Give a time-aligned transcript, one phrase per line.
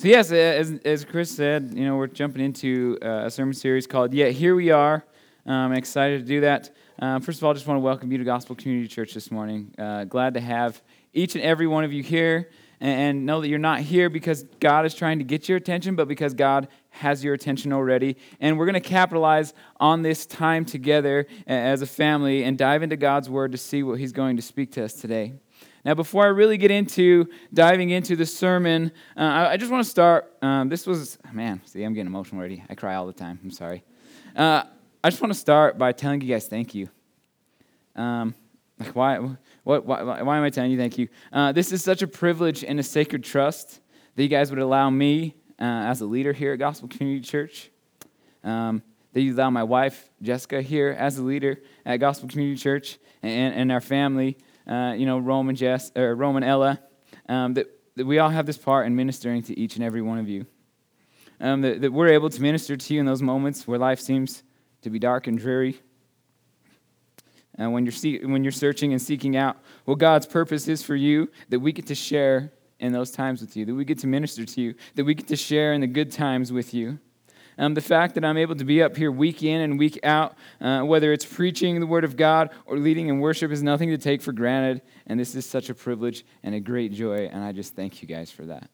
[0.00, 3.88] So, yes, as, as Chris said, you know, we're jumping into uh, a sermon series
[3.88, 5.04] called Yet Here We Are.
[5.44, 6.70] I'm excited to do that.
[7.00, 9.32] Uh, first of all, I just want to welcome you to Gospel Community Church this
[9.32, 9.74] morning.
[9.76, 10.80] Uh, glad to have
[11.14, 12.48] each and every one of you here
[12.78, 16.06] and know that you're not here because God is trying to get your attention, but
[16.06, 18.18] because God has your attention already.
[18.38, 22.96] And we're going to capitalize on this time together as a family and dive into
[22.96, 25.32] God's Word to see what He's going to speak to us today.
[25.88, 29.82] Now, before I really get into diving into the sermon, uh, I, I, just want
[29.82, 30.30] to start.
[30.42, 32.62] Um, this was, man, see, I'm getting emotional already.
[32.68, 33.38] I cry all the time.
[33.42, 33.82] I'm sorry.
[34.36, 34.64] Uh,
[35.02, 36.90] I just want to start by telling you guys thank you.
[37.96, 38.34] Um,
[38.78, 39.16] like, why,
[39.64, 41.08] what, why, why am I telling you thank you?
[41.32, 43.80] Uh, this is such a privilege and a sacred trust
[44.14, 47.70] that you guys would allow me uh, as a leader here at Gospel Community Church.
[48.44, 48.82] Um,
[49.14, 53.54] that you allow my wife, Jessica, here as a leader at Gospel Community Church and,
[53.54, 54.36] and our family
[54.68, 56.80] uh, you know, Roman Jess or Roman Ella,
[57.28, 60.18] um, that, that we all have this part in ministering to each and every one
[60.18, 60.46] of you.
[61.40, 64.42] Um, that, that we're able to minister to you in those moments where life seems
[64.82, 65.80] to be dark and dreary.
[67.54, 70.96] And when you're, see, when you're searching and seeking out what God's purpose is for
[70.96, 74.06] you, that we get to share in those times with you, that we get to
[74.06, 76.98] minister to you, that we get to share in the good times with you.
[77.58, 80.36] Um, the fact that I'm able to be up here week in and week out,
[80.60, 83.98] uh, whether it's preaching the Word of God or leading in worship, is nothing to
[83.98, 84.80] take for granted.
[85.06, 87.28] And this is such a privilege and a great joy.
[87.30, 88.70] And I just thank you guys for that.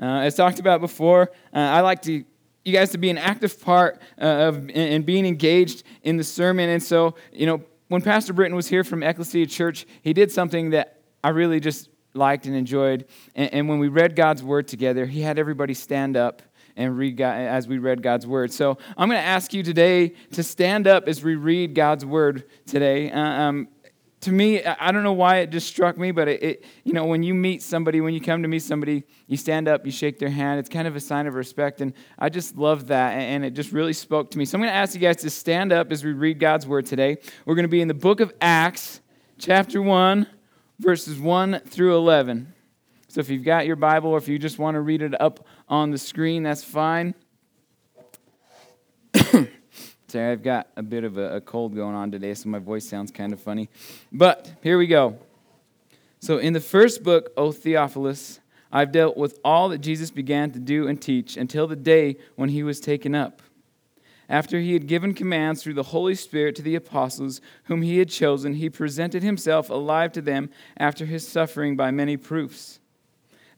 [0.00, 2.24] Uh, as talked about before, uh, I like to
[2.64, 6.68] you guys to be an active part uh, of and being engaged in the sermon.
[6.70, 10.70] And so, you know, when Pastor Britton was here from Ecclesia Church, he did something
[10.70, 13.06] that I really just liked and enjoyed.
[13.34, 16.42] And, and when we read God's word together, he had everybody stand up
[16.80, 18.52] and read God, as we read God's word.
[18.52, 22.44] So I'm going to ask you today to stand up as we read God's word
[22.66, 23.10] today.
[23.10, 23.68] Uh, um,
[24.22, 27.04] to me, I don't know why it just struck me, but it, it, you know,
[27.04, 30.18] when you meet somebody, when you come to meet somebody, you stand up, you shake
[30.18, 30.58] their hand.
[30.58, 33.72] It's kind of a sign of respect, and I just love that, and it just
[33.72, 34.46] really spoke to me.
[34.46, 36.86] So I'm going to ask you guys to stand up as we read God's word
[36.86, 37.18] today.
[37.44, 39.00] We're going to be in the book of Acts,
[39.38, 40.26] chapter 1,
[40.78, 42.54] verses 1 through 11.
[43.10, 45.44] So if you've got your Bible or if you just want to read it up
[45.70, 47.14] on the screen, that's fine.
[50.08, 52.86] Sorry, I've got a bit of a, a, cold going on today, so my voice
[52.86, 53.70] sounds kind of funny.
[54.10, 55.16] But here we go.
[56.18, 58.40] So, in the first book, O Theophilus,
[58.72, 62.48] I've dealt with all that Jesus began to do and teach until the day when
[62.48, 63.40] he was taken up.
[64.28, 68.10] After he had given commands through the Holy Spirit to the apostles whom he had
[68.10, 72.79] chosen, he presented himself alive to them after his suffering by many proofs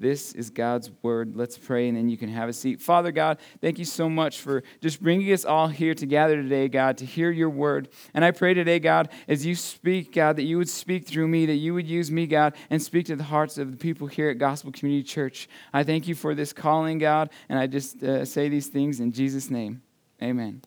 [0.00, 1.36] This is God's word.
[1.36, 2.80] Let's pray and then you can have a seat.
[2.80, 6.96] Father God, thank you so much for just bringing us all here together today, God,
[6.98, 7.90] to hear your word.
[8.14, 11.44] And I pray today, God, as you speak, God, that you would speak through me,
[11.44, 14.30] that you would use me, God, and speak to the hearts of the people here
[14.30, 15.50] at Gospel Community Church.
[15.70, 19.12] I thank you for this calling, God, and I just uh, say these things in
[19.12, 19.82] Jesus' name.
[20.22, 20.62] Amen.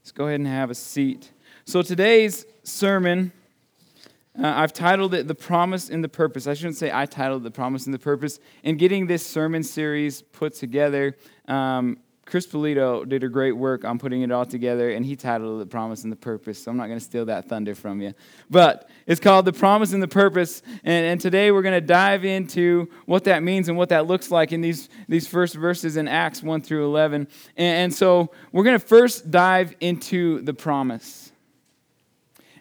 [0.00, 1.32] Let's go ahead and have a seat.
[1.64, 3.32] So today's sermon
[4.38, 6.46] uh, I've titled it The Promise and the Purpose.
[6.46, 8.38] I shouldn't say I titled The Promise and the Purpose.
[8.62, 11.16] In getting this sermon series put together,
[11.48, 15.56] um, Chris Polito did a great work on putting it all together, and he titled
[15.56, 16.62] it The Promise and the Purpose.
[16.62, 18.14] So I'm not going to steal that thunder from you.
[18.48, 20.62] But it's called The Promise and the Purpose.
[20.82, 24.30] And, and today we're going to dive into what that means and what that looks
[24.30, 27.28] like in these, these first verses in Acts 1 through 11.
[27.56, 31.31] And, and so we're going to first dive into the promise.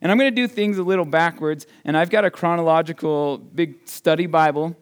[0.02, 1.68] And I'm going to do things a little backwards.
[1.86, 4.76] And I've got a chronological big study Bible.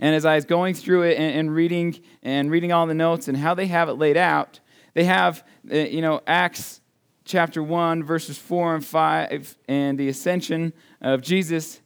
[0.00, 3.28] And as I was going through it and, and reading and reading all the notes
[3.28, 4.60] and how they have it laid out,
[4.94, 6.80] they have, uh, you know, Acts
[7.24, 11.80] chapter 1, verses 4 and 5, and the ascension of Jesus.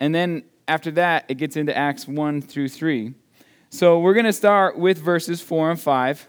[0.00, 3.14] And then after that, it gets into Acts 1 through 3.
[3.70, 6.28] So we're going to start with verses 4 and 5.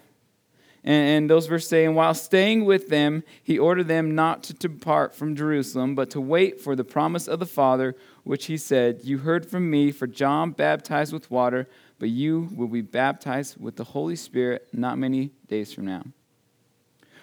[0.84, 5.14] And, those verses say, And while staying with them, he ordered them not to depart
[5.14, 9.20] from Jerusalem, but to wait for the promise of the Father, which he said, You
[9.20, 11.68] heard from me, for John baptized with water,
[12.00, 16.04] but you will be baptized with the Holy Spirit not many days from now.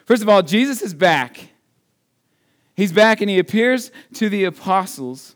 [0.05, 1.50] First of all, Jesus is back.
[2.76, 5.35] He's back and he appears to the apostles.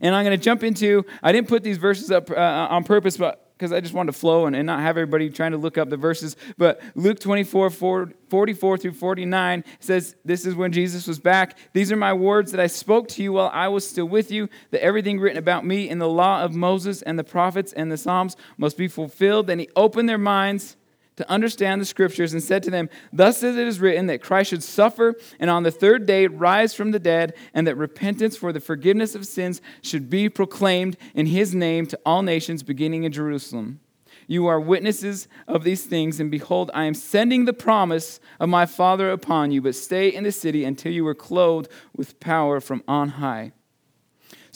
[0.00, 3.16] And I'm going to jump into, I didn't put these verses up uh, on purpose,
[3.16, 5.78] but because I just wanted to flow and, and, not have everybody trying to look
[5.78, 6.36] up the verses.
[6.58, 11.56] But Luke 24, 44 through 49 says, This is when Jesus was back.
[11.72, 14.48] These are my words that I spoke to you while I was still with you,
[14.72, 17.96] that everything written about me in the law of Moses and the prophets and the
[17.96, 19.46] Psalms must be fulfilled.
[19.46, 20.76] Then he opened their minds
[21.16, 24.62] to understand the scriptures and said to them, Thus it is written that Christ should
[24.62, 28.60] suffer and on the third day rise from the dead, and that repentance for the
[28.60, 33.80] forgiveness of sins should be proclaimed in his name to all nations, beginning in Jerusalem.
[34.26, 38.66] You are witnesses of these things, and behold, I am sending the promise of my
[38.66, 42.82] Father upon you, but stay in the city until you are clothed with power from
[42.88, 43.52] on high.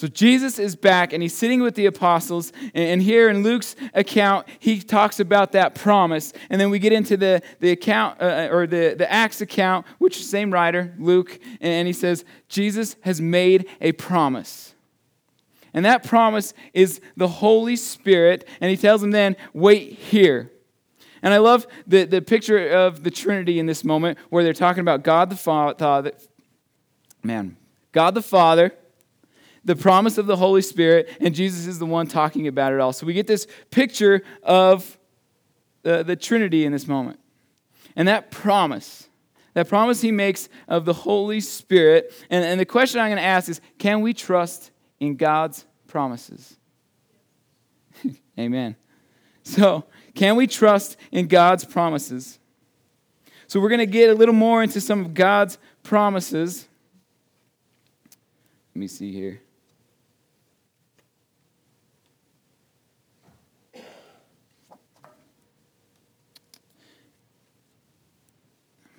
[0.01, 2.55] So Jesus is back and he's sitting with the apostles.
[2.73, 6.33] And here in Luke's account, he talks about that promise.
[6.49, 9.85] And then we get into the, the account, uh, uh, or the, the Acts account,
[9.99, 14.75] which same writer, Luke, and he says, Jesus has made a promise.
[15.75, 18.49] And that promise is the Holy Spirit.
[18.63, 20.51] And he tells them then, wait here.
[21.21, 24.81] And I love the, the picture of the Trinity in this moment where they're talking
[24.81, 26.13] about God the Father.
[27.23, 27.59] Man,
[27.93, 28.73] God the Father
[29.65, 32.93] the promise of the Holy Spirit, and Jesus is the one talking about it all.
[32.93, 34.99] So we get this picture of
[35.83, 37.21] the, the Trinity in this moment.
[37.97, 39.09] And that promise,
[39.55, 43.23] that promise he makes of the Holy Spirit, and, and the question I'm going to
[43.23, 46.57] ask is can we trust in God's promises?
[48.39, 48.77] Amen.
[49.43, 49.85] So,
[50.15, 52.39] can we trust in God's promises?
[53.49, 56.69] So, we're going to get a little more into some of God's promises.
[58.75, 59.41] Let me see here.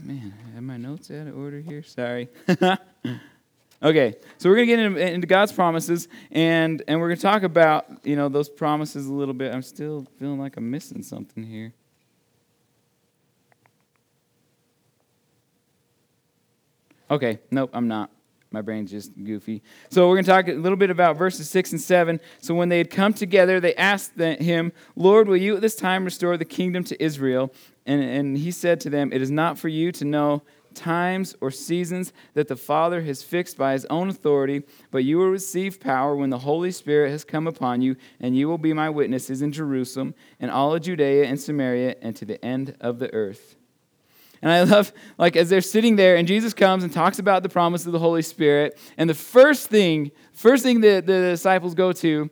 [0.03, 1.83] Man, my notes out of order here.
[1.83, 2.27] Sorry.
[3.83, 7.21] okay, so we're going to get into, into, God's promises, and, and we're going to
[7.21, 9.53] talk about, you know, those promises a little bit.
[9.53, 11.73] I'm still feeling like I'm missing something here.
[17.11, 18.09] Okay, nope, I'm not.
[18.49, 19.61] My brain's just goofy.
[19.89, 22.19] So we're going to talk a little bit about verses 6 and 7.
[22.41, 26.03] So when they had come together, they asked him, Lord, will you at this time
[26.03, 27.53] restore the kingdom to Israel?
[27.85, 30.43] And, and he said to them, It is not for you to know
[30.73, 35.29] times or seasons that the Father has fixed by his own authority, but you will
[35.29, 38.89] receive power when the Holy Spirit has come upon you, and you will be my
[38.89, 43.13] witnesses in Jerusalem and all of Judea and Samaria and to the end of the
[43.13, 43.55] earth.
[44.41, 47.49] And I love, like, as they're sitting there, and Jesus comes and talks about the
[47.49, 51.91] promise of the Holy Spirit, and the first thing, first thing that the disciples go
[51.93, 52.29] to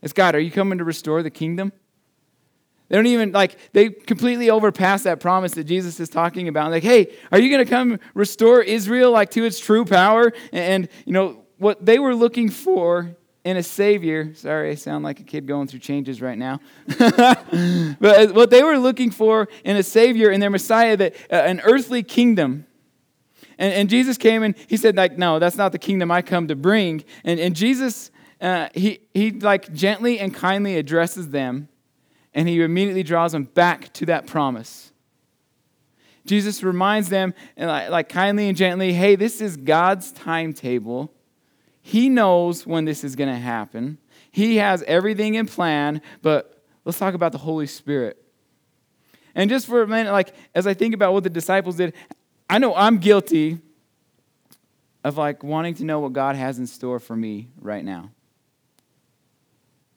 [0.00, 1.72] is, God, are you coming to restore the kingdom?
[2.90, 6.72] They don't even, like, they completely overpass that promise that Jesus is talking about.
[6.72, 10.32] Like, hey, are you going to come restore Israel, like, to its true power?
[10.52, 13.14] And, you know, what they were looking for
[13.44, 16.58] in a savior, sorry, I sound like a kid going through changes right now.
[16.98, 21.60] but what they were looking for in a savior, in their Messiah, that uh, an
[21.60, 22.66] earthly kingdom.
[23.56, 26.48] And, and, Jesus came and he said, like, no, that's not the kingdom I come
[26.48, 27.04] to bring.
[27.22, 28.10] And, and Jesus,
[28.40, 31.68] uh, he, he, like, gently and kindly addresses them
[32.34, 34.92] and he immediately draws them back to that promise.
[36.26, 41.12] Jesus reminds them, like, like kindly and gently, hey, this is God's timetable.
[41.82, 43.98] He knows when this is going to happen.
[44.30, 48.22] He has everything in plan, but let's talk about the Holy Spirit.
[49.34, 51.94] And just for a minute, like as I think about what the disciples did,
[52.48, 53.58] I know I'm guilty
[55.02, 58.10] of like wanting to know what God has in store for me right now.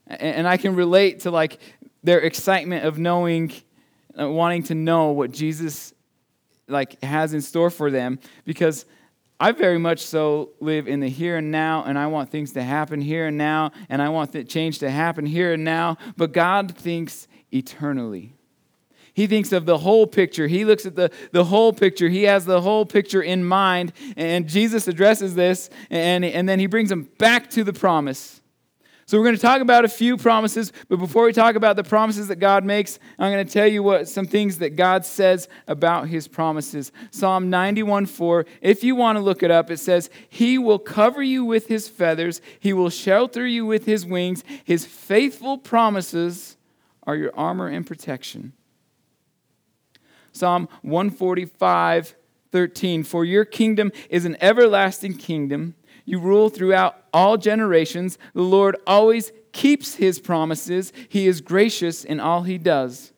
[0.08, 1.60] And I can relate to like
[2.04, 3.52] their excitement of knowing,
[4.20, 5.94] uh, wanting to know what Jesus
[6.68, 8.86] like has in store for them because
[9.40, 12.64] I very much so live in the here and now, and I want things to
[12.64, 15.98] happen here and now, and I want the change to happen here and now.
[16.16, 18.36] But God thinks eternally.
[19.14, 20.48] He thinks of the whole picture.
[20.48, 22.10] He looks at the, the whole picture.
[22.10, 23.94] He has the whole picture in mind.
[24.18, 28.42] And Jesus addresses this, and, and then he brings them back to the promise.
[29.06, 31.84] So, we're going to talk about a few promises, but before we talk about the
[31.84, 35.50] promises that God makes, I'm going to tell you what some things that God says
[35.68, 36.92] about his promises.
[37.12, 41.22] Psalm 91 4, if you want to look it up, it says, He will cover
[41.22, 44.44] you with his feathers, He will shelter you with his wings.
[44.64, 46.58] His faithful promises
[47.06, 48.54] are your armor and protection.
[50.32, 52.16] Psalm 145
[52.52, 55.74] 13, for your kingdom is an everlasting kingdom
[56.06, 58.18] you rule throughout all generations.
[58.34, 60.92] The Lord always keeps his promises.
[61.08, 63.14] He is gracious in all he does.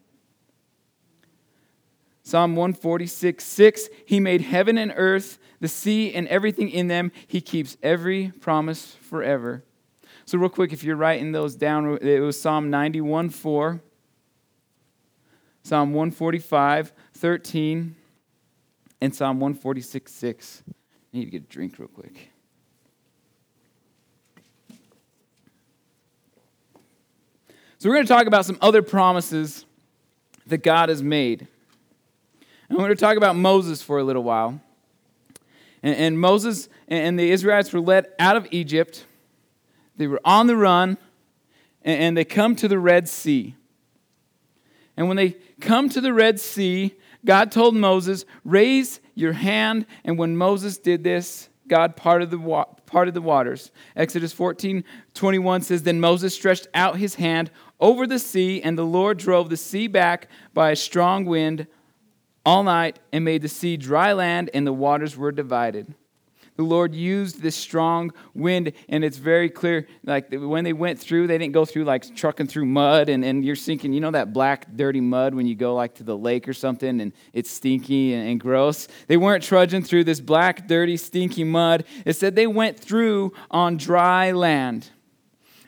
[2.23, 7.11] Psalm 146 6 He made heaven and earth, the sea, and everything in them.
[7.27, 9.63] He keeps every promise forever.
[10.25, 13.81] So, real quick, if you're writing those down, it was Psalm 91 4,
[15.61, 17.95] Psalm 145 13,
[19.01, 20.63] and Psalm 146 6.
[20.67, 22.31] I need to get a drink real quick.
[27.85, 29.63] So, we're going to talk about some other promises
[30.47, 31.47] that God has made.
[32.67, 34.59] And we're going to talk about Moses for a little while.
[35.83, 39.05] And, and Moses and the Israelites were led out of Egypt,
[39.97, 40.97] they were on the run,
[41.83, 43.53] and, and they come to the Red Sea.
[44.97, 46.91] And when they come to the Red Sea,
[47.23, 49.85] God told Moses, Raise your hand.
[50.03, 53.71] And when Moses did this, God parted the, wa- parted the waters.
[53.95, 58.85] Exodus 14 21 says, Then Moses stretched out his hand over the sea, and the
[58.85, 61.67] Lord drove the sea back by a strong wind
[62.45, 65.93] all night and made the sea dry land, and the waters were divided.
[66.57, 69.87] The Lord used this strong wind, and it's very clear.
[70.05, 73.43] Like when they went through, they didn't go through like trucking through mud, and, and
[73.43, 73.91] you're sinking.
[73.91, 77.01] You know that black, dirty mud when you go like to the lake or something,
[77.01, 78.87] and it's stinky and, and gross.
[79.07, 81.83] They weren't trudging through this black, dirty, stinky mud.
[82.05, 84.89] It said they went through on dry land.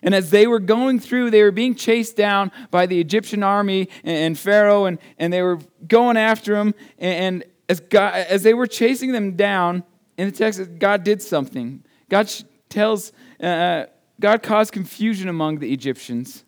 [0.04, 3.90] And as they were going through, they were being chased down by the Egyptian army
[4.04, 6.76] and, Pharaoh, and, and they were going after them.
[7.00, 9.84] And, as, God, as they were chasing them down,
[10.18, 11.84] in the text, God did something.
[12.10, 12.32] God
[12.70, 13.86] tells, uh,
[14.20, 16.44] God caused confusion among the Egyptians.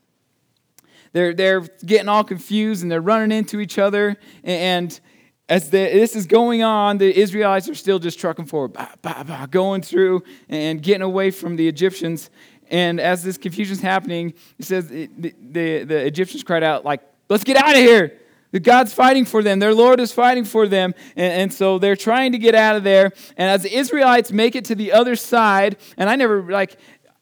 [1.11, 4.17] They're, they're getting all confused and they're running into each other.
[4.43, 4.99] And
[5.47, 9.23] as the, this is going on, the Israelites are still just trucking forward, bah, bah,
[9.23, 12.29] bah, going through and getting away from the Egyptians.
[12.69, 17.01] And as this confusion is happening, it says the, the, the Egyptians cried out, like,
[17.29, 18.19] let's get out of here.
[18.57, 19.59] God's fighting for them.
[19.59, 20.95] Their Lord is fighting for them.
[21.15, 23.11] And, and, so they're trying to get out of there.
[23.37, 26.77] And as the Israelites make it to the other side, and I never, like,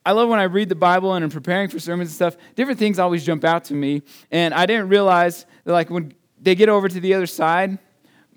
[0.05, 2.79] I love when I read the Bible and I'm preparing for sermons and stuff, different
[2.79, 4.03] things always jump out to me.
[4.31, 7.77] And I didn't realize that, like, when they get over to the other side,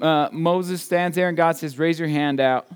[0.01, 2.67] uh, Moses stands there and God says, Raise your hand out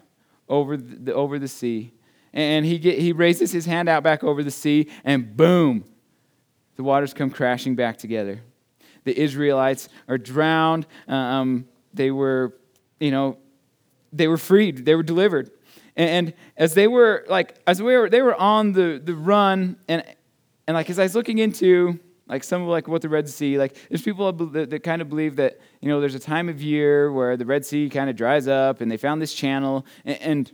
[0.48, 1.94] over the, over the sea
[2.34, 5.84] and he, get, he raises his hand out back over the sea, and boom,
[6.76, 8.40] the waters come crashing back together.
[9.04, 10.86] The Israelites are drowned.
[11.08, 12.54] Um, they were,
[13.00, 13.38] you know,
[14.12, 14.84] they were freed.
[14.84, 15.50] They were delivered.
[15.96, 19.76] And, and as they were like, as we were, they were on the, the run,
[19.88, 20.02] and
[20.66, 23.58] and like as I was looking into like some of like what the Red Sea,
[23.58, 26.62] like there's people that, that kind of believe that you know there's a time of
[26.62, 30.20] year where the Red Sea kind of dries up, and they found this channel, and,
[30.20, 30.52] and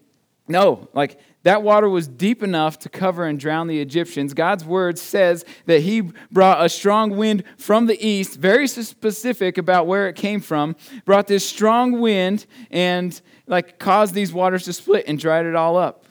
[0.50, 4.34] no, like that water was deep enough to cover and drown the Egyptians.
[4.34, 9.86] God's word says that he brought a strong wind from the east, very specific about
[9.86, 10.76] where it came from,
[11.06, 15.78] brought this strong wind and like caused these waters to split and dried it all
[15.78, 16.04] up.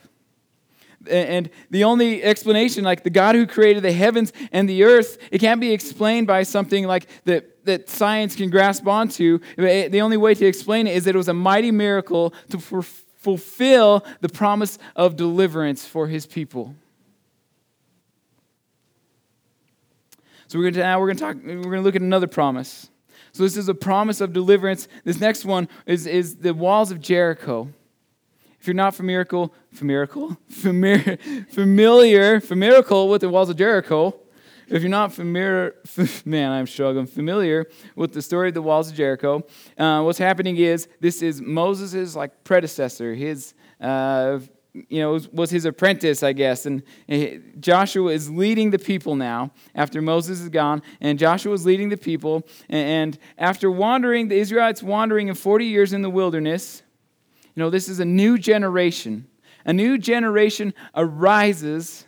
[1.10, 5.40] And the only explanation, like the God who created the heavens and the earth, it
[5.40, 9.40] can't be explained by something like that, that science can grasp onto.
[9.58, 12.60] Eh, the only way to explain it is that it was a mighty miracle to
[13.20, 16.76] fulfill the promise of deliverance for his people.
[20.48, 22.28] So we're going to now we're going to talk we're going to look at another
[22.28, 22.90] promise.
[23.32, 24.88] So this is a promise of deliverance.
[25.04, 27.70] This next one is, is the walls of Jericho.
[28.60, 29.26] If you're not familiar,
[29.72, 30.08] familiar,
[30.50, 31.18] familiar,
[31.50, 34.16] familiar, familiar with the walls of Jericho,
[34.70, 35.76] if you're not familiar,
[36.26, 39.44] man, I'm struggling, familiar with the story of the walls of Jericho,
[39.78, 44.40] uh, what's happening is this is Moses' like predecessor, his, uh,
[44.74, 46.66] you know, was his apprentice, I guess.
[46.66, 46.84] And
[47.60, 50.84] Joshua is leading the people now after Moses is gone.
[51.02, 52.48] And Joshua is leading the people.
[52.70, 56.84] And after wandering, the Israelites wandering in 40 years in the wilderness,
[57.56, 59.28] you know, this is a new generation.
[59.66, 62.06] A new generation arises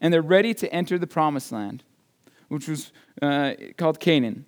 [0.00, 1.84] and they're ready to enter the promised land,
[2.48, 4.46] which was uh, called Canaan.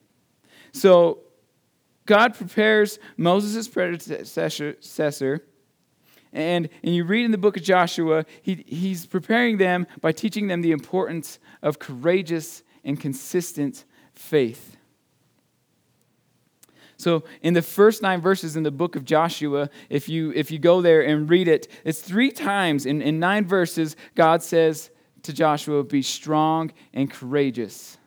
[0.72, 1.20] So
[2.04, 5.42] God prepares Moses' predecessor,
[6.32, 10.48] And, and you read in the book of Joshua, he, he's preparing them by teaching
[10.48, 14.76] them the importance of courageous and consistent faith.
[16.98, 20.58] So in the first nine verses in the book of Joshua, if you if you
[20.58, 24.90] go there and read it, it's three times in, in nine verses, God says
[25.26, 27.98] to Joshua, be strong and courageous.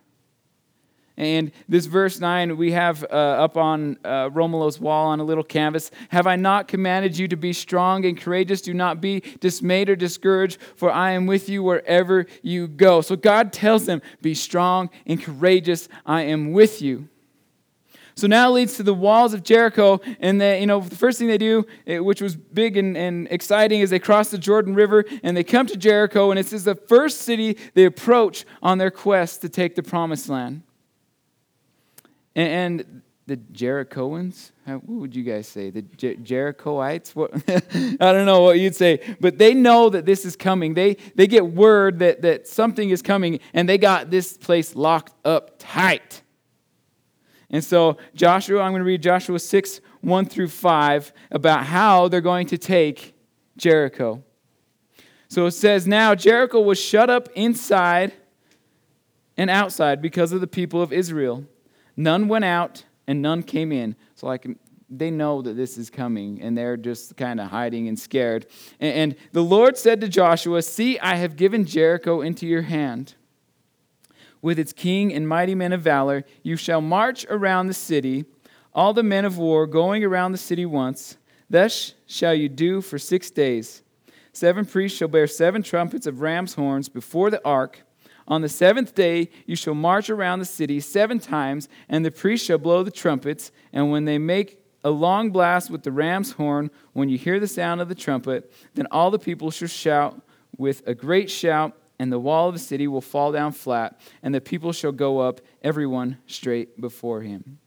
[1.20, 5.92] And this verse 9 we have uh, up on uh, wall on a little canvas.
[6.10, 8.62] Have I not commanded you to be strong and courageous?
[8.62, 13.02] Do not be dismayed or discouraged, for I am with you wherever you go.
[13.02, 15.90] So God tells them, Be strong and courageous.
[16.06, 17.10] I am with you.
[18.20, 20.02] So now it leads to the walls of Jericho.
[20.20, 23.28] And the, you know, the first thing they do, eh, which was big and, and
[23.32, 26.32] exciting, is they cross the Jordan River and they come to Jericho.
[26.32, 30.30] And this is the first city they approach on their quest to take the promised
[30.30, 30.64] land.
[32.36, 35.70] And, and the Jerichoans, what would you guys say?
[35.70, 37.16] The Jer- Jerichoites?
[37.16, 37.32] What?
[37.48, 40.74] I don't know what you'd say, but they know that this is coming.
[40.74, 45.14] They, they get word that, that something is coming, and they got this place locked
[45.26, 46.24] up tight.
[47.52, 52.22] And so, Joshua, I'm going to read Joshua 6, 1 through 5, about how they're
[52.22, 53.16] going to take
[53.58, 54.24] Jericho.
[55.28, 58.14] So it says, Now Jericho was shut up inside
[59.38, 61.46] and outside because of the people of Israel.
[61.96, 63.96] None went out and none came in.
[64.16, 64.48] So, like,
[64.90, 68.48] they know that this is coming and they're just kind of hiding and scared.
[68.80, 73.16] And, the Lord said to Joshua, See, I have given Jericho into your hand
[74.42, 76.24] with its king and mighty men of valor.
[76.44, 78.26] You shall march around the city,
[78.74, 81.18] all the men of war going around the city once.
[81.50, 83.82] Thus shall you do for six days.
[84.32, 87.82] Seven priests shall bear seven trumpets of ram's horns before the ark.
[88.28, 92.46] On the seventh day you shall march around the city seven times, and the priests
[92.46, 93.52] shall blow the trumpets.
[93.74, 97.48] And when they make a long blast with the ram's horn, when you hear the
[97.48, 100.22] sound of the trumpet, then all the people shall shout
[100.58, 104.34] with a great shout and the wall of the city will fall down flat, and
[104.34, 107.60] the people shall go up, everyone straight before him.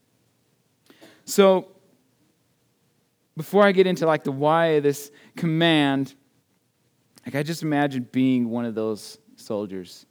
[1.25, 1.69] So,
[3.37, 6.15] before I get into like the why of this command,
[7.25, 10.07] like I just imagine being one of those soldiers.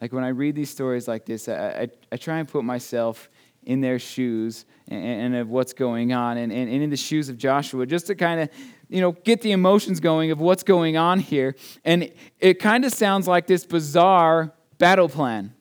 [0.00, 3.28] Like when I read these stories like this, I, I, I try and put myself
[3.64, 7.28] in their shoes and, and of what's going on and, and, and in the shoes
[7.28, 8.48] of Joshua, just to kind of
[8.94, 11.56] you know, get the emotions going of what's going on here.
[11.84, 15.52] And it kind of sounds like this bizarre battle plan.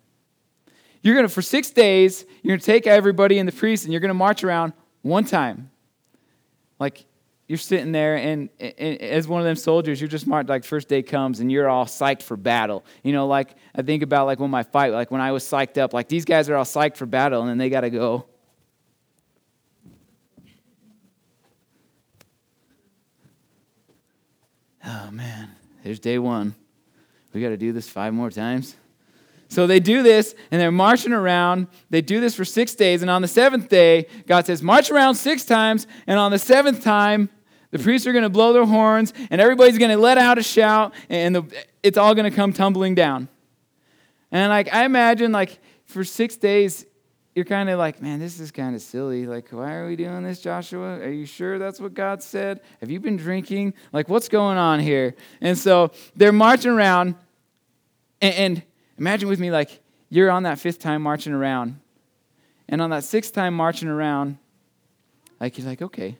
[1.01, 3.91] You're going to, for six days, you're going to take everybody and the priests and
[3.91, 5.71] you're going to march around one time.
[6.79, 7.05] Like,
[7.47, 10.87] you're sitting there, and, and, as one of them soldiers, you're just marked like first
[10.87, 12.85] day comes, and you're all psyched for battle.
[13.03, 15.77] You know, like I think about like when my fight, like when I was psyched
[15.77, 18.27] up, like these guys are all psyched for battle, and then they got to go
[24.85, 25.49] oh man,
[25.83, 26.55] there's day one.
[27.33, 28.75] We got to do this five more times.
[29.49, 31.67] So they do this and they're marching around.
[31.89, 33.01] They do this for six days.
[33.01, 35.85] And on the seventh day, God says, March around six times.
[36.07, 37.29] And on the seventh time,
[37.71, 40.43] the priests are going to blow their horns and everybody's going to let out a
[40.43, 43.27] shout and the, it's all going to come tumbling down.
[44.31, 46.85] And like I imagine, like for six days,
[47.35, 49.25] you're kind of like, man, this is kind of silly.
[49.25, 50.99] Like, why are we doing this, Joshua?
[50.99, 52.61] Are you sure that's what God said?
[52.79, 53.73] Have you been drinking?
[53.91, 55.15] Like, what's going on here?
[55.41, 57.15] And so they're marching around,
[58.21, 58.63] and, and
[58.97, 61.79] imagine with me, like, you're on that fifth time marching around.
[62.69, 64.37] And on that sixth time marching around,
[65.39, 66.17] like, you're like, okay,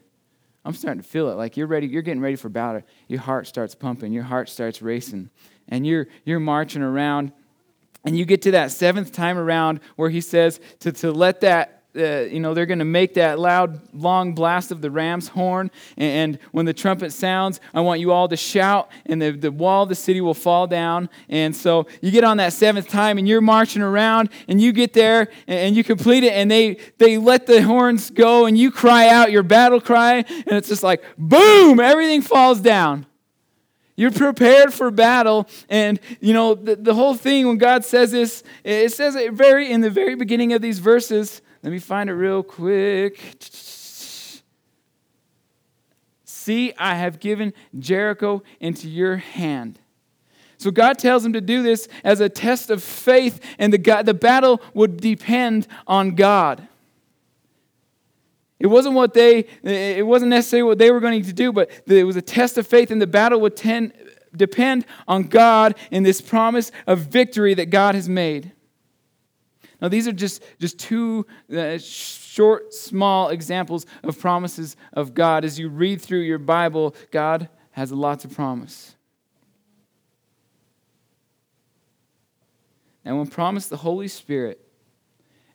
[0.66, 1.36] I'm starting to feel it.
[1.36, 2.82] Like, you're ready, you're getting ready for battle.
[3.08, 5.30] Your heart starts pumping, your heart starts racing.
[5.70, 7.32] And you're, you're marching around
[8.04, 11.84] and you get to that seventh time around where he says to, to let that
[11.96, 15.70] uh, you know, they're going to make that loud, long blast of the ram's horn.
[15.96, 19.52] And, and, when the trumpet sounds, I want you all to shout, and the, the
[19.52, 21.10] wall of the city will fall down.
[21.30, 24.94] And so you get on that seventh time, and you're marching around, and you get
[24.94, 28.72] there, and, and you complete it, and they, they let the horns go, and you
[28.72, 33.06] cry out your battle cry, and it's just like, boom, everything falls down.
[33.96, 35.48] You're prepared for battle.
[35.70, 39.72] And, you know, the, the whole thing, when God says this, it says it very
[39.72, 41.42] in the very beginning of these verses.
[41.62, 43.20] Let me find it real quick.
[46.26, 49.80] See, I have given Jericho into your hand.
[50.58, 54.06] So God tells him to do this as a test of faith, and the, God,
[54.06, 56.68] the battle would depend on God.
[58.64, 62.06] It wasn't what they, it wasn't necessarily what they were going to do, but it
[62.06, 63.92] was a test of faith, and the battle would tend,
[64.34, 68.54] depend on God and this promise of victory that God has made.
[69.82, 75.44] Now, these are just, just two uh, short, small examples of promises of God.
[75.44, 78.96] As you read through your Bible, God has lots of promise.
[83.04, 84.66] And when promised the Holy Spirit,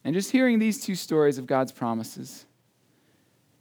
[0.04, 2.44] and just hearing these two stories of God's promises,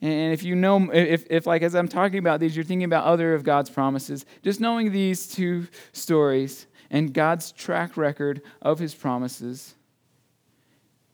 [0.01, 3.05] and if you know, if, if like as I'm talking about these, you're thinking about
[3.05, 8.93] other of God's promises, just knowing these two stories and God's track record of his
[8.93, 9.73] promises,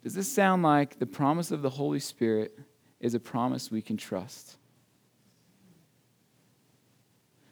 [0.04, 2.60] does this sound like the promise of the Holy Spirit
[3.00, 4.58] is a promise we can trust?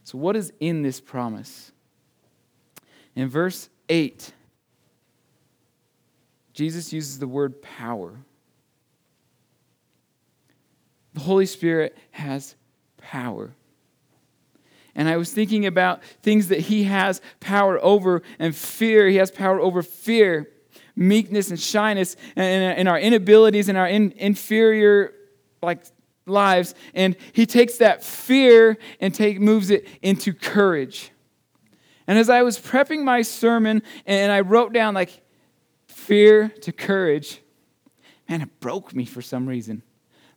[0.03, 1.71] So, what is in this promise?
[3.15, 4.33] In verse 8,
[6.53, 8.17] Jesus uses the word power.
[11.13, 12.55] The Holy Spirit has
[12.97, 13.53] power.
[14.95, 19.07] And I was thinking about things that He has power over and fear.
[19.07, 20.49] He has power over fear,
[20.95, 25.13] meekness, and shyness, and, and our inabilities and our in, inferior
[25.61, 25.83] like
[26.25, 26.75] lives.
[26.93, 31.11] And He takes that fear and take, moves it into courage.
[32.07, 35.21] And as I was prepping my sermon and I wrote down like
[35.87, 37.41] fear to courage,
[38.27, 39.83] man, it broke me for some reason.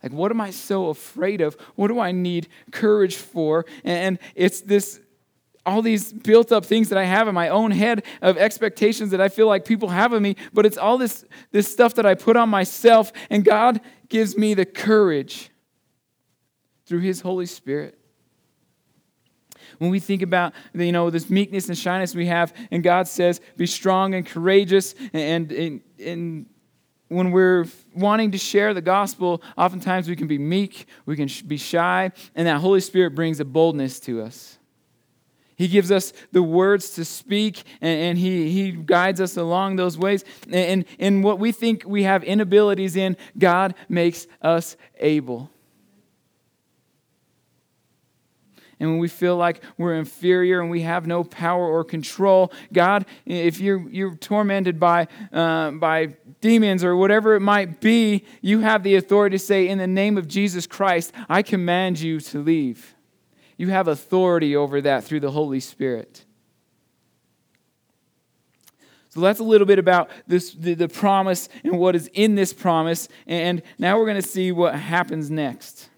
[0.04, 1.56] Like, what am I so afraid of?
[1.76, 3.64] What do I need courage for?
[3.84, 5.00] And it's this
[5.64, 9.20] all these built up things that I have in my own head of expectations that
[9.22, 12.14] I feel like people have of me, but it's all this, this stuff that I
[12.16, 15.48] put on myself, and God gives me the courage
[16.84, 17.98] through His Holy Spirit.
[19.78, 23.40] When we think about you know this meekness and shyness we have, and God says,
[23.56, 26.46] "Be strong and courageous," and, and, and
[27.08, 31.56] when we're wanting to share the gospel, oftentimes we can be meek, we can be
[31.56, 34.58] shy, and that Holy Spirit brings a boldness to us.
[35.56, 39.96] He gives us the words to speak, and, and he, he guides us along those
[39.96, 40.24] ways.
[40.50, 45.50] And in what we think we have inabilities in, God makes us able.
[48.80, 53.06] And when we feel like we're inferior and we have no power or control, God,
[53.24, 58.82] if you're, you're tormented by, uh, by demons or whatever it might be, you have
[58.82, 62.94] the authority to say, In the name of Jesus Christ, I command you to leave.
[63.56, 66.24] You have authority over that through the Holy Spirit.
[69.10, 72.52] So that's a little bit about this, the, the promise and what is in this
[72.52, 73.06] promise.
[73.28, 75.88] And now we're going to see what happens next.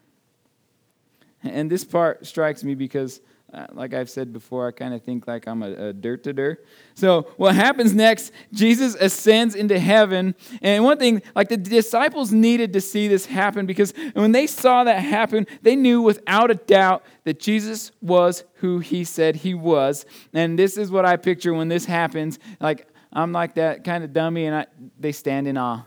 [1.46, 3.20] And this part strikes me because,
[3.52, 6.32] uh, like I've said before, I kind of think like I'm a, a dirt to
[6.32, 6.66] dirt.
[6.94, 8.32] So, what happens next?
[8.52, 10.34] Jesus ascends into heaven.
[10.62, 14.84] And one thing, like the disciples needed to see this happen because when they saw
[14.84, 20.06] that happen, they knew without a doubt that Jesus was who he said he was.
[20.32, 22.38] And this is what I picture when this happens.
[22.60, 24.66] Like, I'm like that kind of dummy, and I,
[24.98, 25.82] they stand in awe.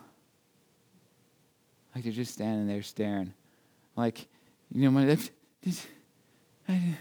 [1.94, 3.34] Like they're just standing there staring.
[3.96, 4.28] Like,
[4.72, 5.18] you know, my,
[6.68, 6.98] I,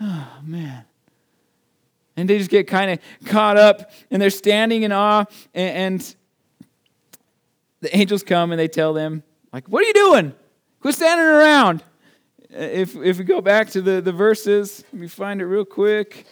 [0.00, 0.84] oh, man.
[2.16, 5.24] And they just get kind of caught up and they're standing in awe.
[5.54, 6.16] And, and
[7.80, 10.34] the angels come and they tell them, like, what are you doing?
[10.80, 11.82] Quit standing around.
[12.52, 15.64] Uh, if, if we go back to the, the verses, let me find it real
[15.64, 16.26] quick.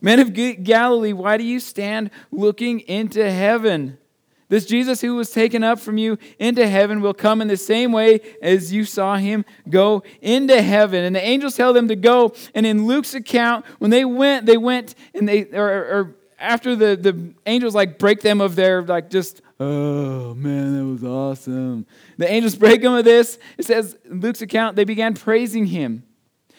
[0.00, 3.98] Men of Galilee, why do you stand looking into heaven?
[4.48, 7.90] This Jesus who was taken up from you into heaven will come in the same
[7.90, 11.04] way as you saw him go into heaven.
[11.04, 12.32] And the angels tell them to go.
[12.54, 16.96] And in Luke's account, when they went, they went and they, or, or after the,
[16.96, 21.86] the angels like break them of their, like just, oh man, that was awesome.
[22.16, 23.38] The angels break them of this.
[23.58, 26.04] It says, Luke's account, they began praising him.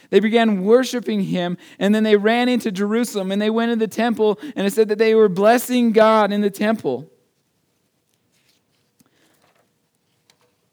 [0.10, 3.88] They began worshiping him, and then they ran into Jerusalem and they went in the
[3.88, 7.12] temple, and it said that they were blessing God in the temple.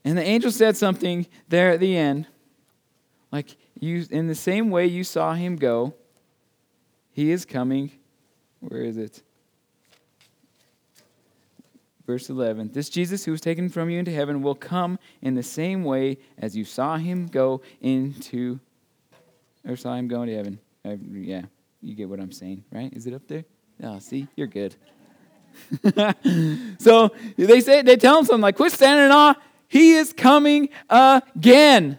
[0.05, 2.27] And the angel said something there at the end,
[3.33, 5.95] like you in the same way you saw him go,
[7.11, 7.91] he is coming.
[8.61, 9.23] Where is it?
[12.07, 15.43] Verse 11 This Jesus who was taken from you into heaven will come in the
[15.43, 18.61] same way as you saw him go into,
[19.67, 20.59] or saw him go into heaven.
[20.85, 21.43] Uh, yeah,
[21.81, 22.93] you get what I'm saying, right?
[22.93, 23.45] Is it up there?
[23.83, 24.77] Oh, see, you're good.
[26.79, 29.35] so they say they tell him something like, "Quit standing in awe
[29.75, 31.99] he is coming again.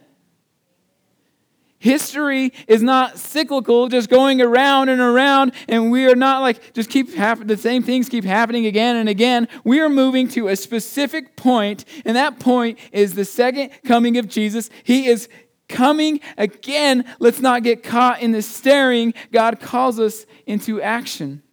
[1.78, 6.90] History is not cyclical, just going around and around, and we are not like just
[6.90, 9.50] keep happening, the same things keep happening again and again.
[9.66, 14.30] We are moving to a specific point, and that point is the second coming of
[14.30, 14.70] Jesus.
[14.86, 15.28] He is
[15.68, 17.04] coming again.
[17.20, 19.14] Let's not get caught in the staring.
[19.34, 21.44] God calls us into action.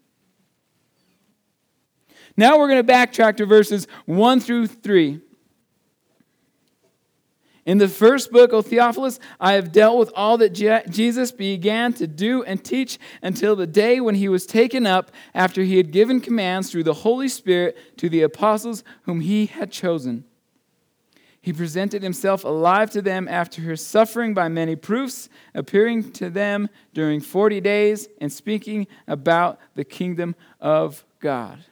[2.37, 5.21] Now we're going to backtrack to verses 1 through 3.
[7.64, 11.92] In the first book, O Theophilus, I have dealt with all that Je- Jesus began
[11.94, 15.92] to do and teach until the day when he was taken up after he had
[15.92, 20.25] given commands through the Holy Spirit to the apostles whom he had chosen.
[21.40, 26.68] He presented himself alive to them after his suffering by many proofs, appearing to them
[26.94, 31.64] during 40 days and speaking about the kingdom of God.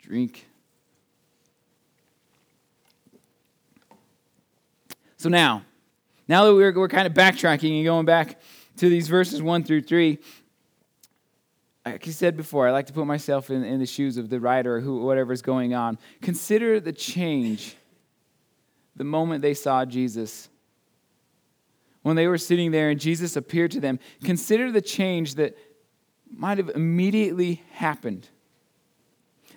[0.00, 0.45] Drink.
[5.16, 5.62] So now,
[6.28, 8.40] now that we're, we're kind of backtracking and going back
[8.76, 10.18] to these verses 1 through 3,
[11.86, 14.40] like I said before, I like to put myself in, in the shoes of the
[14.40, 15.98] writer or who, whatever's going on.
[16.20, 17.76] Consider the change
[18.96, 20.48] the moment they saw Jesus.
[22.02, 25.56] When they were sitting there and Jesus appeared to them, consider the change that
[26.28, 28.28] might have immediately happened.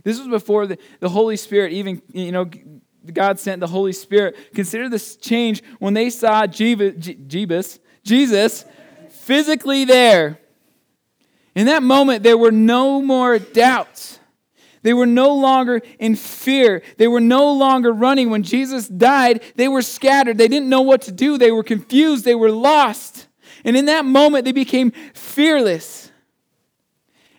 [0.04, 2.50] This was before the, the Holy Spirit even, you know,
[3.14, 4.36] God sent the Holy Spirit.
[4.54, 8.66] Consider this change when they saw Jebus, Jesus
[9.10, 10.40] physically there.
[11.56, 14.20] In that moment, there were no more doubts.
[14.82, 16.82] They were no longer in fear.
[16.98, 18.30] They were no longer running.
[18.30, 20.38] When Jesus died, they were scattered.
[20.38, 21.38] They didn't know what to do.
[21.38, 22.24] They were confused.
[22.24, 23.28] They were lost.
[23.66, 26.12] And in that moment, they became fearless.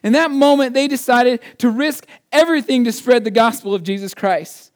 [0.03, 4.69] In that moment, they decided to risk everything to spread the gospel of Jesus Christ.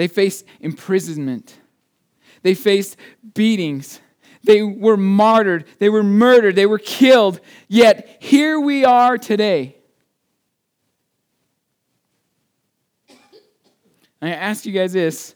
[0.00, 1.58] They faced imprisonment.
[2.40, 2.96] They faced
[3.34, 4.00] beatings.
[4.42, 5.66] They were martyred.
[5.78, 6.56] They were murdered.
[6.56, 7.38] They were killed.
[7.68, 9.76] Yet here we are today.
[14.22, 15.34] I ask you guys this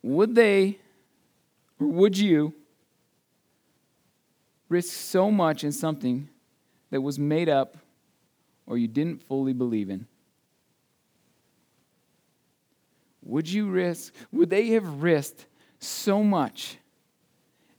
[0.00, 0.78] would they
[1.80, 2.54] or would you
[4.68, 6.28] risk so much in something
[6.90, 7.78] that was made up
[8.64, 10.06] or you didn't fully believe in?
[13.24, 15.46] Would you risk, would they have risked
[15.78, 16.78] so much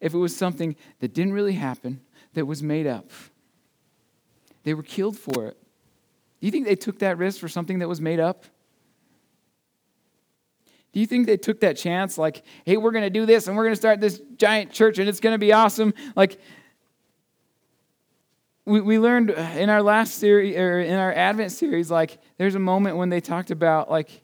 [0.02, 2.02] if it was something that didn't really happen,
[2.34, 3.12] that was made up?
[4.64, 5.58] They were killed for it.
[6.40, 8.46] Do you think they took that risk for something that was made up?
[10.92, 12.18] Do you think they took that chance?
[12.18, 14.98] Like, hey, we're going to do this and we're going to start this giant church
[14.98, 15.94] and it's going to be awesome.
[16.16, 16.40] Like,
[18.66, 22.60] we, we learned in our last series, or in our Advent series, like, there's a
[22.60, 24.22] moment when they talked about, like,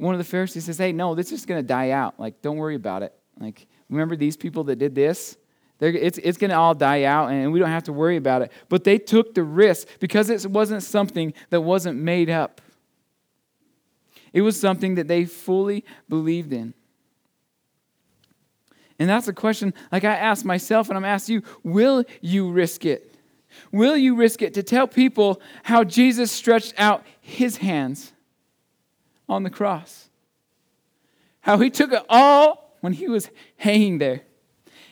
[0.00, 2.18] one of the Pharisees says, Hey, no, this is going to die out.
[2.18, 3.14] Like, don't worry about it.
[3.38, 5.36] Like, remember these people that did this?
[5.78, 8.42] They're, it's it's going to all die out and we don't have to worry about
[8.42, 8.52] it.
[8.68, 12.60] But they took the risk because it wasn't something that wasn't made up.
[14.32, 16.74] It was something that they fully believed in.
[18.98, 22.84] And that's a question like I ask myself and I'm asking you, will you risk
[22.84, 23.14] it?
[23.72, 28.12] Will you risk it to tell people how Jesus stretched out his hands?
[29.30, 30.10] On the cross.
[31.42, 34.22] How he took it all when he was hanging there.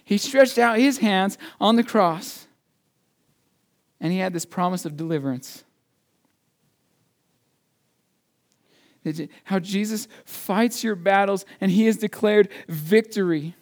[0.05, 2.47] He stretched out his hands on the cross
[4.01, 5.65] and he had this promise of deliverance.
[9.45, 13.55] How Jesus fights your battles and he has declared victory.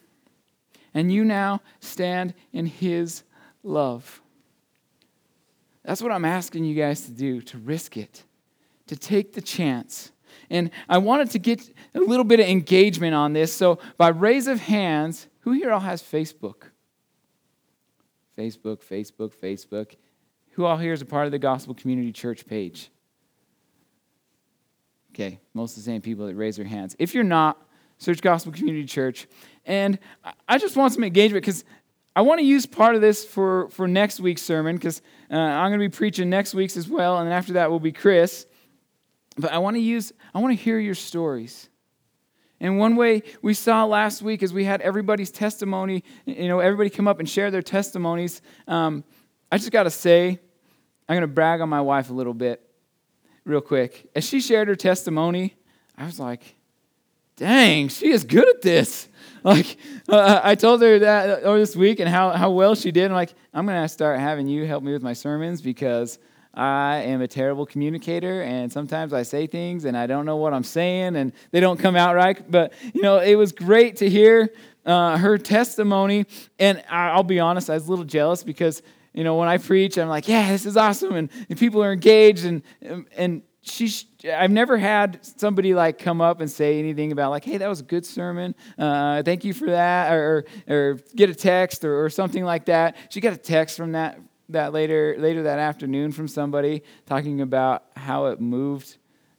[0.92, 3.22] And you now stand in his
[3.62, 4.20] love.
[5.84, 8.24] That's what I'm asking you guys to do to risk it,
[8.88, 10.10] to take the chance
[10.50, 13.52] and I wanted to get a little bit of engagement on this.
[13.52, 16.70] So, by raise of hands, who here all has Facebook?
[18.36, 19.96] Facebook, Facebook, Facebook.
[20.52, 22.90] Who all here is a part of the Gospel Community Church page?
[25.14, 26.94] Okay, most of the same people that raise their hands.
[26.98, 27.60] If you're not,
[27.98, 29.26] search Gospel Community Church.
[29.64, 29.98] And
[30.48, 31.64] I just want some engagement because
[32.14, 35.70] I want to use part of this for, for next week's sermon because uh, I'm
[35.70, 37.18] going to be preaching next week's as well.
[37.18, 38.46] And after that will be Chris.
[39.36, 41.68] But I want to use, I want to hear your stories.
[42.58, 46.88] And one way we saw last week is we had everybody's testimony, you know, everybody
[46.88, 48.40] come up and share their testimonies.
[48.66, 49.04] Um,
[49.52, 50.40] I just got to say,
[51.08, 52.66] I'm going to brag on my wife a little bit,
[53.44, 54.08] real quick.
[54.14, 55.54] As she shared her testimony,
[55.98, 56.56] I was like,
[57.36, 59.08] dang, she is good at this.
[59.44, 59.76] Like,
[60.08, 63.04] uh, I told her that over this week and how, how well she did.
[63.04, 66.18] I'm like, I'm going to start having you help me with my sermons because
[66.56, 70.54] I am a terrible communicator, and sometimes I say things and I don't know what
[70.54, 72.50] I'm saying, and they don't come out right.
[72.50, 74.54] But, you know, it was great to hear
[74.86, 76.24] uh, her testimony.
[76.58, 79.98] And I'll be honest, I was a little jealous because, you know, when I preach,
[79.98, 82.46] I'm like, yeah, this is awesome, and, and people are engaged.
[82.46, 82.62] And,
[83.16, 87.58] and she's, I've never had somebody like come up and say anything about, like, hey,
[87.58, 88.54] that was a good sermon.
[88.78, 90.10] Uh, thank you for that.
[90.10, 92.96] Or, or, or get a text or, or something like that.
[93.10, 97.84] She got a text from that that later later that afternoon from somebody talking about
[97.96, 98.96] how it moved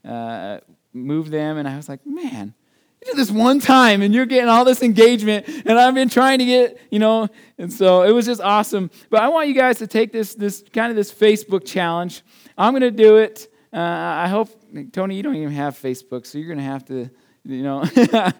[0.08, 0.60] uh,
[0.94, 2.54] moved them, and I was like, man,
[3.02, 6.40] You did this one time and you're getting all this engagement, and I've been trying
[6.40, 8.90] to get, you know, and so it was just awesome.
[9.10, 12.24] But I want you guys to take this, this kind of this Facebook challenge.
[12.58, 13.52] I'm to do it.
[13.72, 14.50] Uh, I hope,
[14.92, 17.10] Tony, you don't even have Facebook, so you're to have to,
[17.44, 17.84] you know,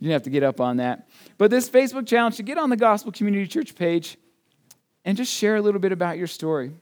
[0.00, 1.08] you have to get up on that.
[1.38, 4.16] But this Facebook challenge to get on the Gospel Community Church page
[5.04, 6.72] and just share a little bit about your story.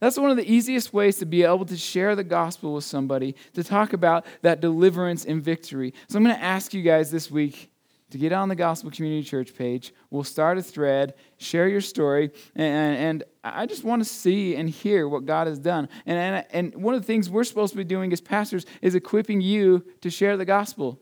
[0.00, 3.36] That's one of the easiest ways to be able to share the gospel with somebody,
[3.52, 5.92] to talk about that deliverance and victory.
[6.08, 7.70] So I'm going to ask you guys this week
[8.10, 9.92] to get on the Gospel Community Church page.
[10.10, 14.68] We'll start a thread, share your story, and, and I just want to see and
[14.68, 15.88] hear what God has done.
[16.06, 18.94] And, and, and one of the things we're supposed to be doing as pastors is
[18.94, 20.98] equipping you to share the gospel.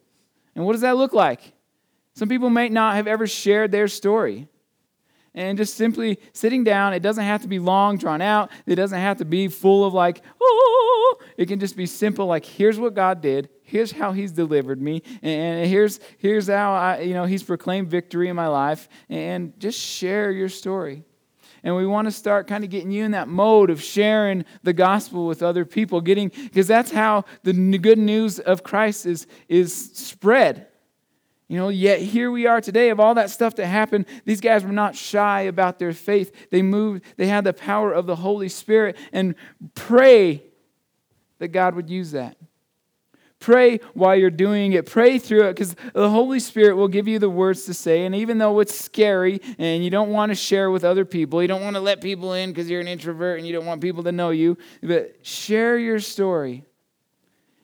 [0.54, 1.52] And what does that look like?
[2.14, 4.48] Some people may not have ever shared their story
[5.38, 6.92] and just simply sitting down.
[6.92, 8.50] It doesn't have to be long, drawn out.
[8.66, 11.18] It doesn't have to be full of like, oh.
[11.36, 13.48] It can just be simple, like, here's what God did.
[13.62, 18.28] Here's how He's delivered me, and here's here's how I, you know, He's proclaimed victory
[18.28, 18.88] in my life.
[19.08, 21.04] And just share your story.
[21.62, 24.72] And we want to start kind of getting you in that mode of sharing the
[24.72, 29.74] gospel with other people, getting because that's how the good news of Christ is is
[29.94, 30.67] spread.
[31.48, 34.04] You know, yet here we are today of all that stuff that happened.
[34.26, 36.50] These guys were not shy about their faith.
[36.50, 39.34] They moved, they had the power of the Holy Spirit and
[39.74, 40.42] pray
[41.38, 42.36] that God would use that.
[43.40, 44.84] Pray while you're doing it.
[44.84, 48.04] Pray through it because the Holy Spirit will give you the words to say.
[48.04, 51.48] And even though it's scary and you don't want to share with other people, you
[51.48, 54.02] don't want to let people in because you're an introvert and you don't want people
[54.02, 56.64] to know you, but share your story.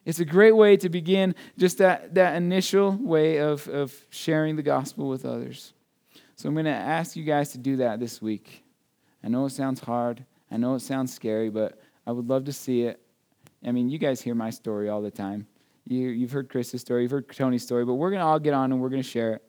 [0.05, 4.63] It's a great way to begin just that, that initial way of, of sharing the
[4.63, 5.73] gospel with others.
[6.35, 8.63] So I'm going to ask you guys to do that this week.
[9.23, 10.23] I know it sounds hard.
[10.51, 13.01] I know it sounds scary, but I would love to see it.
[13.65, 15.47] I mean, you guys hear my story all the time.
[15.87, 18.53] You, you've heard Chris's story, you've heard Tony's story, but we're going to all get
[18.53, 19.43] on and we're going to share it.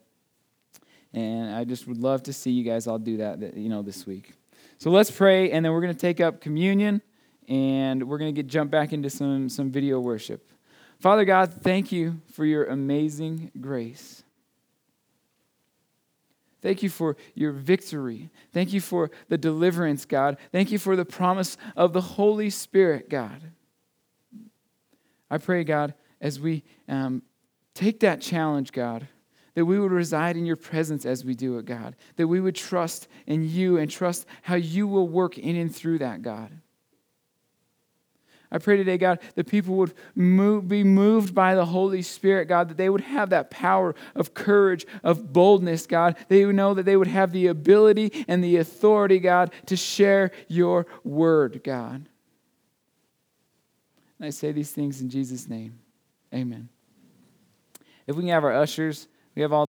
[1.13, 4.07] And I just would love to see you guys all do that, you know, this
[4.07, 4.35] week.
[4.79, 7.01] So let's pray, and then we're going to take up communion
[7.49, 10.51] and we're going to get jump back into some, some video worship.
[11.01, 14.23] Father God, thank you for your amazing grace.
[16.63, 18.31] Thank you for your victory.
[18.53, 20.39] Thank you for the deliverance, God.
[20.51, 23.53] Thank you for the promise of the Holy Spirit, God.
[25.31, 27.23] I pray, God, as we um,
[27.75, 29.07] take that challenge, God,
[29.55, 31.95] that we would reside in your presence as we do it, God.
[32.17, 35.99] That we would trust in you and trust how you will work in and through
[35.99, 36.51] that, God.
[38.51, 42.69] I pray today, God, that people would move, be moved by the Holy Spirit, God,
[42.69, 46.17] that they would have that power of courage, of boldness, God.
[46.29, 50.31] They would know that they would have the ability and the authority, God, to share
[50.49, 52.09] your word, God.
[54.19, 55.79] And I say these things in Jesus' name.
[56.33, 56.69] Amen.
[58.07, 59.66] If we can have our ushers, we have all